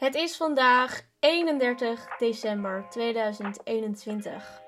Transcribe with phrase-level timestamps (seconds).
[0.00, 4.62] Het is vandaag 31 december 2021.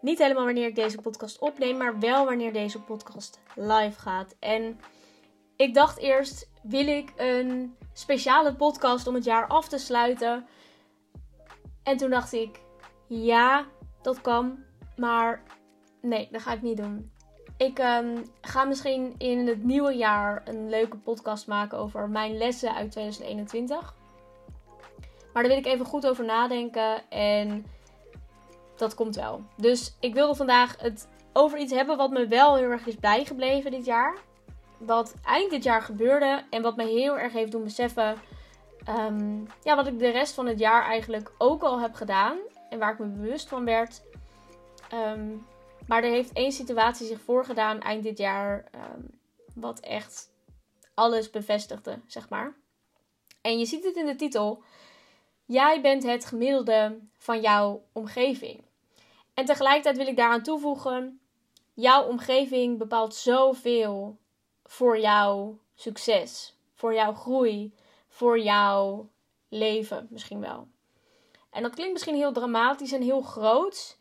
[0.00, 4.36] Niet helemaal wanneer ik deze podcast opneem, maar wel wanneer deze podcast live gaat.
[4.38, 4.80] En
[5.56, 10.46] ik dacht eerst, wil ik een speciale podcast om het jaar af te sluiten?
[11.82, 12.60] En toen dacht ik,
[13.08, 13.66] ja,
[14.02, 14.64] dat kan,
[14.96, 15.42] maar
[16.00, 17.12] nee, dat ga ik niet doen.
[17.56, 22.74] Ik um, ga misschien in het nieuwe jaar een leuke podcast maken over mijn lessen
[22.74, 24.00] uit 2021.
[25.32, 27.66] Maar daar wil ik even goed over nadenken en
[28.76, 29.42] dat komt wel.
[29.56, 33.70] Dus ik wilde vandaag het over iets hebben wat me wel heel erg is bijgebleven
[33.70, 34.18] dit jaar.
[34.78, 38.16] Wat eind dit jaar gebeurde en wat me heel erg heeft doen beseffen.
[38.88, 42.38] Um, ja, wat ik de rest van het jaar eigenlijk ook al heb gedaan.
[42.70, 44.02] En waar ik me bewust van werd.
[44.94, 45.46] Um,
[45.86, 48.64] maar er heeft één situatie zich voorgedaan eind dit jaar.
[48.74, 49.20] Um,
[49.54, 50.30] wat echt
[50.94, 52.54] alles bevestigde, zeg maar.
[53.40, 54.62] En je ziet het in de titel.
[55.44, 58.64] Jij bent het gemiddelde van jouw omgeving.
[59.34, 61.20] En tegelijkertijd wil ik daaraan toevoegen:
[61.74, 64.18] jouw omgeving bepaalt zoveel
[64.64, 67.74] voor jouw succes, voor jouw groei,
[68.08, 69.08] voor jouw
[69.48, 70.68] leven misschien wel.
[71.50, 73.98] En dat klinkt misschien heel dramatisch en heel groot.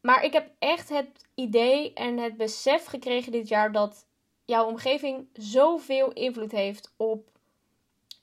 [0.00, 4.06] Maar ik heb echt het idee en het besef gekregen dit jaar dat
[4.44, 7.31] jouw omgeving zoveel invloed heeft op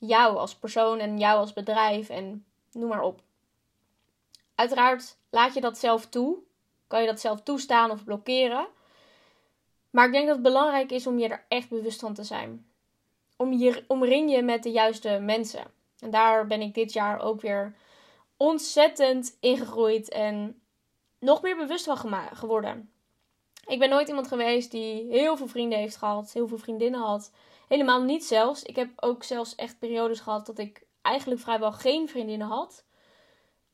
[0.00, 3.20] jou als persoon en jou als bedrijf en noem maar op.
[4.54, 6.38] Uiteraard laat je dat zelf toe.
[6.86, 8.66] Kan je dat zelf toestaan of blokkeren.
[9.90, 12.66] Maar ik denk dat het belangrijk is om je er echt bewust van te zijn.
[13.36, 15.64] Om je omring je met de juiste mensen.
[15.98, 17.74] En daar ben ik dit jaar ook weer
[18.36, 20.60] ontzettend ingegroeid en
[21.18, 21.96] nog meer bewust van
[22.32, 22.90] geworden.
[23.66, 27.32] Ik ben nooit iemand geweest die heel veel vrienden heeft gehad, heel veel vriendinnen had.
[27.70, 28.62] Helemaal niet zelfs.
[28.62, 32.84] Ik heb ook zelfs echt periodes gehad dat ik eigenlijk vrijwel geen vriendinnen had.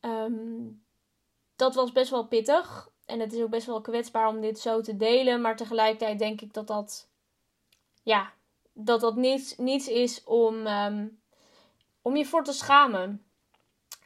[0.01, 0.85] Um,
[1.57, 2.91] dat was best wel pittig.
[3.07, 5.41] En het is ook best wel kwetsbaar om dit zo te delen.
[5.41, 7.09] Maar tegelijkertijd denk ik dat dat.
[8.03, 8.33] Ja,
[8.73, 11.21] dat dat niets, niets is om, um,
[12.03, 13.25] om je voor te schamen.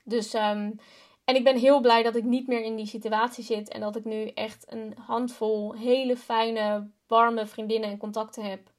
[0.05, 0.35] Dus.
[0.35, 0.79] Um,
[1.25, 3.69] en ik ben heel blij dat ik niet meer in die situatie zit.
[3.69, 8.71] En dat ik nu echt een handvol hele fijne, warme vriendinnen en contacten heb.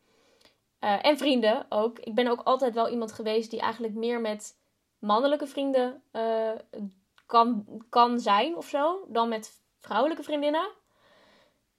[0.82, 2.00] Uh, en vrienden ook.
[2.00, 4.60] Ik ben ook altijd wel iemand geweest die eigenlijk meer met
[5.00, 6.52] mannelijke vrienden uh,
[7.26, 9.06] kan, kan zijn of zo.
[9.08, 10.70] Dan met vrouwelijke vriendinnen.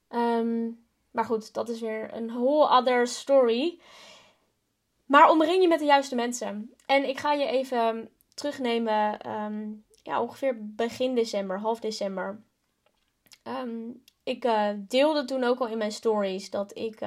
[0.08, 3.80] Um, maar goed, dat is weer een whole other story.
[5.06, 6.74] Maar omring je met de juiste mensen.
[6.86, 9.30] En ik ga je even terugnemen.
[9.30, 12.42] Um, ja, ongeveer begin december, half december.
[13.44, 17.00] Um, ik uh, deelde toen ook al in mijn stories dat ik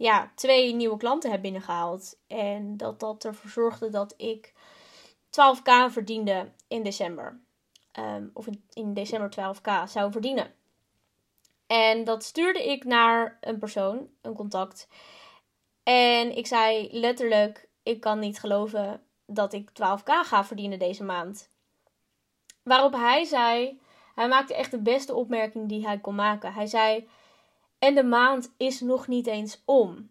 [0.00, 2.18] ja, twee nieuwe klanten heb binnengehaald.
[2.26, 4.52] En dat dat ervoor zorgde dat ik
[5.26, 7.40] 12k verdiende in december.
[7.98, 10.54] Um, of in december 12k zou verdienen.
[11.66, 14.88] En dat stuurde ik naar een persoon, een contact.
[15.82, 21.50] En ik zei letterlijk: Ik kan niet geloven dat ik 12k ga verdienen deze maand.
[22.62, 23.80] Waarop hij zei:
[24.14, 26.52] Hij maakte echt de beste opmerking die hij kon maken.
[26.52, 27.08] Hij zei:
[27.80, 30.10] En de maand is nog niet eens om.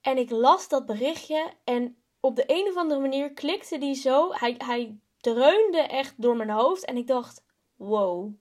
[0.00, 4.32] En ik las dat berichtje en op de een of andere manier klikte die zo.
[4.32, 6.84] Hij, hij dreunde echt door mijn hoofd.
[6.84, 7.44] En ik dacht:
[7.76, 8.32] wow.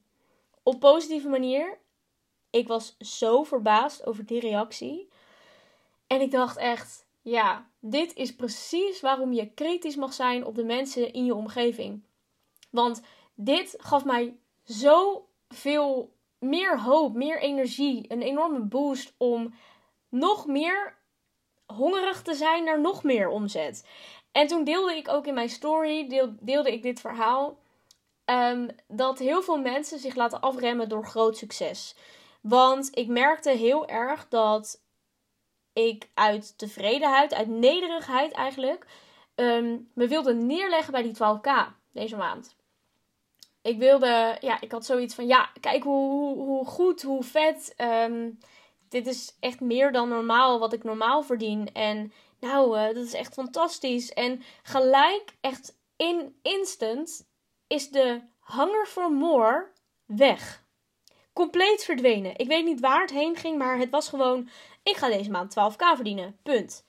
[0.64, 1.80] Op positieve manier.
[2.50, 5.10] Ik was zo verbaasd over die reactie.
[6.08, 10.64] En ik dacht echt: ja, dit is precies waarom je kritisch mag zijn op de
[10.64, 12.04] mensen in je omgeving.
[12.70, 13.02] Want
[13.36, 19.54] dit gaf mij zo veel meer hoop, meer energie, een enorme boost om
[20.10, 20.98] nog meer
[21.66, 23.88] hongerig te zijn naar nog meer omzet.
[24.32, 26.08] En toen deelde ik ook in mijn story,
[26.40, 27.58] deelde ik dit verhaal.
[28.26, 31.96] Um, dat heel veel mensen zich laten afremmen door groot succes.
[32.42, 34.82] Want ik merkte heel erg dat
[35.74, 38.86] ik uit tevredenheid, uit nederigheid eigenlijk,
[39.36, 42.56] um, me wilde neerleggen bij die 12k deze maand.
[43.62, 47.74] Ik wilde, ja, ik had zoiets van, ja, kijk hoe, hoe goed, hoe vet.
[47.78, 48.38] Um,
[48.90, 51.74] dit is echt meer dan normaal wat ik normaal verdien.
[51.74, 54.14] En nou, uh, dat is echt fantastisch.
[54.14, 57.28] En gelijk, echt in instant,
[57.68, 59.72] is de hunger for more
[60.06, 60.64] weg.
[61.34, 62.38] Compleet verdwenen.
[62.38, 64.50] Ik weet niet waar het heen ging, maar het was gewoon:
[64.84, 66.40] ik ga deze maand 12k verdienen.
[66.44, 66.88] Punt.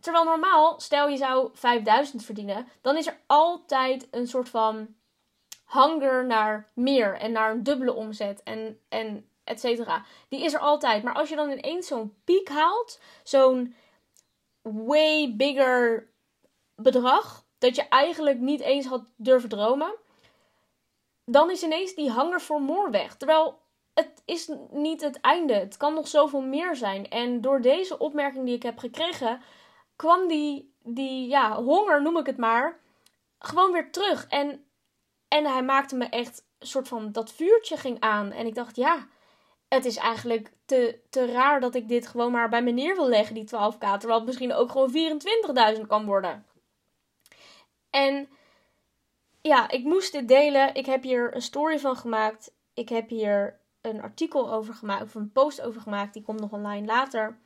[0.00, 4.94] Terwijl normaal, stel je zou 5000 verdienen, dan is er altijd een soort van
[5.74, 10.04] hunger naar meer en naar een dubbele omzet en, en et cetera.
[10.28, 11.02] Die is er altijd.
[11.02, 13.74] Maar als je dan ineens zo'n piek haalt, zo'n
[14.62, 16.08] way bigger
[16.74, 19.94] bedrag dat je eigenlijk niet eens had durven dromen,
[21.24, 23.16] dan is ineens die hanger voor more weg.
[23.16, 23.62] Terwijl
[23.94, 25.54] het is niet het einde.
[25.54, 27.08] Het kan nog zoveel meer zijn.
[27.08, 29.40] En door deze opmerking die ik heb gekregen,
[29.96, 32.80] kwam die, die ja, honger, noem ik het maar,
[33.38, 34.26] gewoon weer terug.
[34.28, 34.63] En,
[35.34, 38.30] en hij maakte me echt een soort van dat vuurtje ging aan.
[38.30, 39.06] En ik dacht, ja,
[39.68, 43.08] het is eigenlijk te, te raar dat ik dit gewoon maar bij me neer wil
[43.08, 43.78] leggen, die 12k.
[43.78, 44.94] Terwijl het misschien ook gewoon
[45.76, 46.46] 24.000 kan worden.
[47.90, 48.28] En
[49.40, 50.74] ja, ik moest dit delen.
[50.74, 52.54] Ik heb hier een story van gemaakt.
[52.74, 56.14] Ik heb hier een artikel over gemaakt, of een post over gemaakt.
[56.14, 57.38] Die komt nog online later.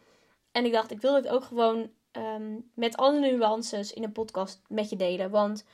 [0.52, 4.62] En ik dacht, ik wil dit ook gewoon ehm, met alle nuances in een podcast
[4.66, 5.30] met je delen.
[5.30, 5.64] Want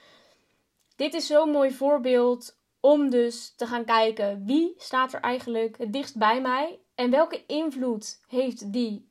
[0.96, 5.93] dit is zo'n mooi voorbeeld om dus te gaan kijken wie staat er eigenlijk het
[5.93, 9.08] dichtst bij mij en welke invloed heeft die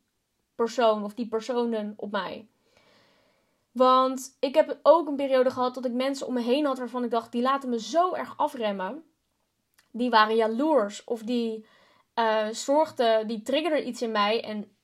[0.56, 2.48] persoon of die personen op mij.
[3.72, 7.04] Want ik heb ook een periode gehad dat ik mensen om me heen had waarvan
[7.04, 9.04] ik dacht, die laten me zo erg afremmen.
[9.92, 11.66] Die waren jaloers of die
[12.16, 14.44] uh, zorgden, die triggerden iets in mij.
[14.44, 14.76] En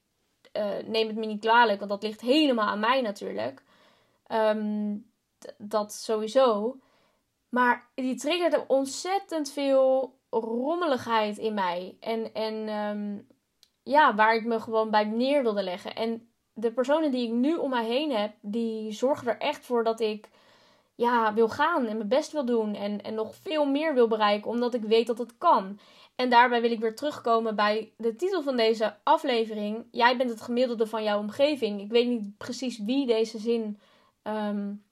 [0.54, 3.64] uh, neem het me niet kwalijk, want dat ligt helemaal aan mij natuurlijk.
[4.32, 5.12] Um,
[5.58, 6.78] dat sowieso.
[7.50, 11.98] Maar die triggerde ontzettend veel rommeligheid in mij.
[12.00, 13.28] En, en um,
[13.84, 15.96] ja, waar ik me gewoon bij neer wilde leggen.
[15.96, 19.84] En de personen die ik nu om mij heen heb, die zorgen er echt voor
[19.84, 20.30] dat ik
[20.96, 22.76] ja, wil gaan en mijn best wil doen.
[22.76, 25.80] En, en nog veel meer wil bereiken, omdat ik weet dat het kan.
[26.16, 29.86] En daarbij wil ik weer terugkomen bij de titel van deze aflevering.
[29.92, 31.82] Jij bent het gemiddelde van jouw omgeving.
[31.82, 33.80] Ik weet niet precies wie deze zin
[34.24, 34.84] um,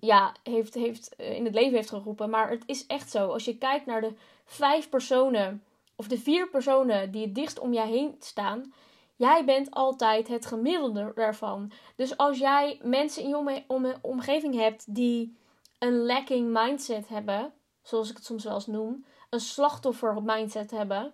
[0.00, 2.30] ja, heeft, heeft, eh, in het leven heeft geroepen.
[2.30, 3.28] Maar het is echt zo.
[3.28, 4.14] Als je kijkt naar de
[4.44, 5.64] vijf personen,
[5.96, 8.72] of de vier personen die het om jij heen staan.
[9.16, 11.72] Jij bent altijd het gemiddelde daarvan.
[11.96, 15.36] Dus als jij mensen in je omgeving hebt die
[15.78, 17.52] een lacking mindset hebben,
[17.82, 21.12] zoals ik het soms wel eens noem, een slachtoffer mindset hebben,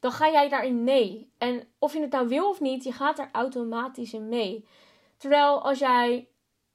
[0.00, 1.30] dan ga jij daarin mee.
[1.38, 4.66] En of je het nou wil of niet, je gaat er automatisch in mee.
[5.16, 6.28] Terwijl als jij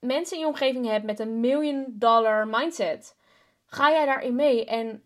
[0.03, 3.15] mensen in je omgeving hebt met een million dollar mindset,
[3.65, 5.03] ga jij daarin mee en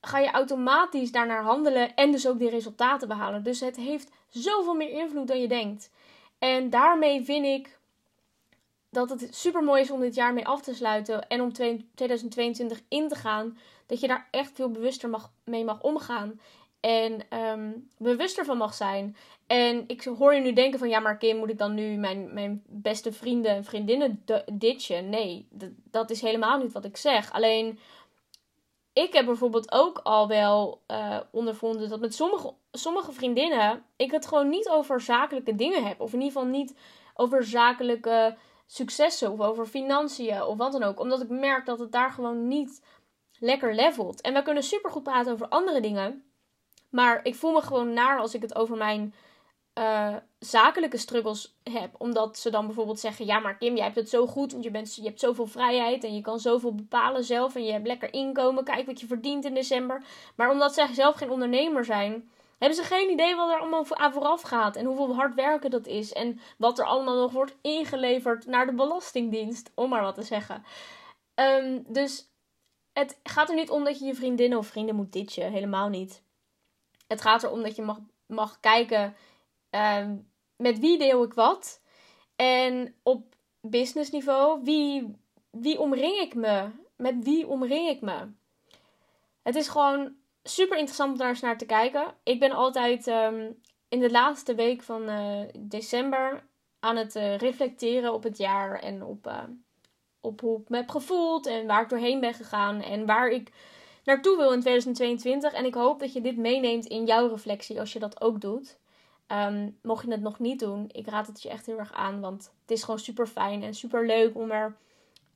[0.00, 3.42] ga je automatisch daarnaar handelen en dus ook die resultaten behalen.
[3.42, 5.90] Dus het heeft zoveel meer invloed dan je denkt.
[6.38, 7.78] En daarmee vind ik
[8.90, 12.80] dat het super mooi is om dit jaar mee af te sluiten en om 2022
[12.88, 13.58] in te gaan.
[13.86, 16.40] Dat je daar echt veel bewuster mag, mee mag omgaan.
[16.80, 19.16] En um, bewuster van mag zijn.
[19.46, 22.34] En ik hoor je nu denken van ja, maar Kim, moet ik dan nu mijn,
[22.34, 25.08] mijn beste vrienden en vriendinnen ditchen?
[25.08, 25.48] Nee,
[25.90, 27.32] dat is helemaal niet wat ik zeg.
[27.32, 27.78] Alleen,
[28.92, 34.26] ik heb bijvoorbeeld ook al wel uh, ondervonden dat met sommige, sommige vriendinnen ik het
[34.26, 36.00] gewoon niet over zakelijke dingen heb.
[36.00, 36.74] Of in ieder geval niet
[37.14, 38.36] over zakelijke
[38.66, 41.00] successen of over financiën of wat dan ook.
[41.00, 42.82] Omdat ik merk dat het daar gewoon niet
[43.38, 44.20] lekker levelt.
[44.20, 46.24] En we kunnen super goed praten over andere dingen.
[46.90, 49.14] Maar ik voel me gewoon naar als ik het over mijn
[49.78, 51.94] uh, zakelijke struggles heb.
[51.98, 54.52] Omdat ze dan bijvoorbeeld zeggen: Ja, maar Kim, jij hebt het zo goed.
[54.52, 56.04] Want je, bent, je hebt zoveel vrijheid.
[56.04, 57.54] En je kan zoveel bepalen zelf.
[57.54, 58.64] En je hebt lekker inkomen.
[58.64, 60.02] Kijk wat je verdient in december.
[60.36, 62.30] Maar omdat zij zelf geen ondernemer zijn.
[62.58, 64.76] Hebben ze geen idee wat er allemaal aan vooraf gaat.
[64.76, 66.12] En hoeveel hard werken dat is.
[66.12, 69.70] En wat er allemaal nog wordt ingeleverd naar de Belastingdienst.
[69.74, 70.64] Om maar wat te zeggen.
[71.34, 72.28] Um, dus
[72.92, 75.52] het gaat er niet om dat je je vriendinnen of vrienden moet ditchen.
[75.52, 76.22] Helemaal niet.
[77.10, 79.14] Het gaat erom dat je mag, mag kijken
[79.70, 80.16] Ehm,
[80.56, 81.82] met wie deel ik wat?
[82.36, 85.16] En op businessniveau, wie,
[85.50, 86.70] wie omring ik me?
[86.96, 88.28] Met wie omring ik me?
[89.42, 92.14] Het is gewoon super interessant om daar eens naar te kijken.
[92.22, 96.48] Ik ben altijd um, in de laatste week van uh, december
[96.80, 99.42] aan het uh, reflecteren op het jaar en op, uh,
[100.20, 103.52] op hoe ik me heb gevoeld en waar ik doorheen ben gegaan en waar ik
[104.04, 105.52] naartoe wil in 2022.
[105.52, 108.78] En ik hoop dat je dit meeneemt in jouw reflectie als je dat ook doet.
[109.32, 112.20] Um, mocht je het nog niet doen, ik raad het je echt heel erg aan.
[112.20, 114.76] Want het is gewoon super fijn en super leuk om er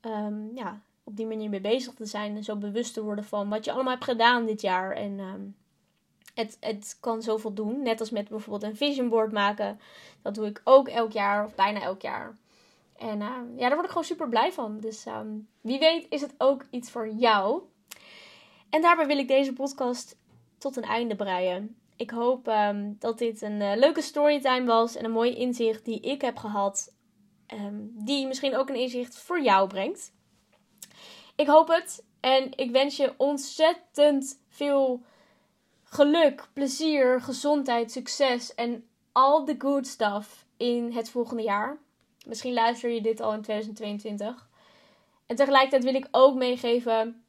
[0.01, 2.37] um, ja, op die manier mee bezig te zijn.
[2.37, 4.93] En zo bewust te worden van wat je allemaal hebt gedaan dit jaar.
[4.93, 5.57] En um,
[6.35, 7.83] het, het kan zoveel doen.
[7.83, 9.81] Net als met bijvoorbeeld een vision board maken.
[10.23, 12.37] Dat doe ik ook elk jaar of bijna elk jaar.
[12.97, 14.81] En ja, daar word ik gewoon super blij van.
[14.81, 15.05] Dus
[15.61, 17.63] wie weet is het ook iets voor jou.
[18.75, 20.17] En daarbij wil ik deze podcast
[20.59, 21.77] tot een einde breien.
[21.97, 26.01] Ik hoop um, dat dit een uh, leuke storytime was en een mooi inzicht die
[26.01, 26.95] ik heb gehad.
[27.53, 30.13] Um, die misschien ook een inzicht voor jou brengt.
[31.37, 35.03] Ik hoop het en ik wens je ontzettend veel
[35.85, 41.79] geluk, plezier, gezondheid, succes en al de good stuff in het volgende jaar.
[42.27, 44.49] Misschien luister je dit al in 2022.
[45.27, 47.24] En tegelijkertijd wil ik ook meegeven: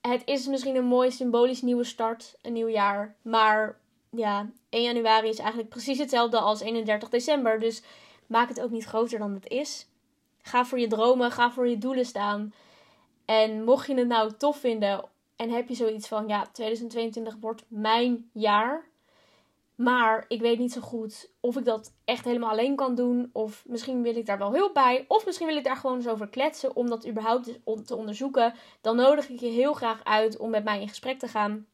[0.00, 3.16] het is misschien een mooi symbolisch nieuwe start, een nieuw jaar.
[3.22, 3.78] Maar
[4.10, 7.60] ja, 1 januari is eigenlijk precies hetzelfde als 31 december.
[7.60, 7.82] Dus
[8.26, 9.86] maak het ook niet groter dan het is.
[10.42, 12.54] Ga voor je dromen, ga voor je doelen staan.
[13.24, 15.04] En mocht je het nou tof vinden
[15.36, 18.87] en heb je zoiets van, ja, 2022 wordt mijn jaar.
[19.78, 23.30] Maar ik weet niet zo goed of ik dat echt helemaal alleen kan doen.
[23.32, 25.04] Of misschien wil ik daar wel hulp bij.
[25.08, 28.54] Of misschien wil ik daar gewoon eens over kletsen om dat überhaupt te onderzoeken.
[28.80, 31.66] Dan nodig ik je heel graag uit om met mij in gesprek te gaan.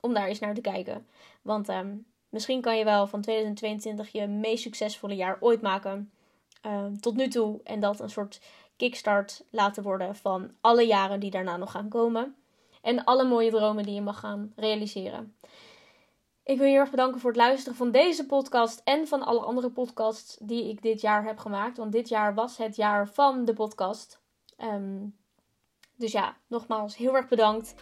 [0.00, 1.06] Om daar eens naar te kijken.
[1.42, 1.96] Want ehm,
[2.28, 6.12] misschien kan je wel van 2022 je meest succesvolle jaar ooit maken.
[6.62, 7.60] Ehm, tot nu toe.
[7.64, 8.40] En dat een soort
[8.76, 12.34] kickstart laten worden van alle jaren die daarna nog gaan komen.
[12.82, 15.34] En alle mooie dromen die je mag gaan realiseren.
[16.44, 19.40] Ik wil je heel erg bedanken voor het luisteren van deze podcast en van alle
[19.40, 21.76] andere podcasts die ik dit jaar heb gemaakt.
[21.76, 24.20] Want dit jaar was het jaar van de podcast.
[24.56, 25.06] Ehm,
[25.96, 27.74] dus ja, nogmaals heel erg bedankt.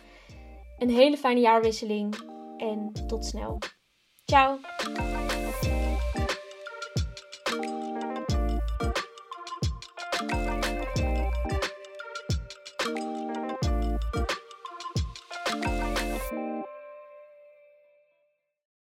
[0.78, 2.16] Een hele fijne jaarwisseling
[2.56, 3.58] en tot snel.
[4.24, 4.58] Ciao!